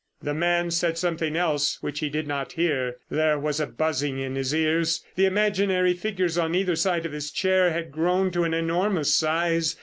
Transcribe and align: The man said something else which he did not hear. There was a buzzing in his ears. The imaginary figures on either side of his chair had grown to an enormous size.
The 0.23 0.33
man 0.33 0.71
said 0.71 0.97
something 0.97 1.35
else 1.35 1.77
which 1.83 1.99
he 1.99 2.09
did 2.09 2.25
not 2.25 2.53
hear. 2.53 2.95
There 3.11 3.37
was 3.37 3.59
a 3.59 3.67
buzzing 3.67 4.17
in 4.17 4.33
his 4.33 4.51
ears. 4.51 5.05
The 5.15 5.27
imaginary 5.27 5.93
figures 5.93 6.39
on 6.39 6.55
either 6.55 6.75
side 6.75 7.05
of 7.05 7.11
his 7.11 7.29
chair 7.29 7.71
had 7.71 7.91
grown 7.91 8.31
to 8.31 8.43
an 8.43 8.53
enormous 8.55 9.13
size. 9.13 9.75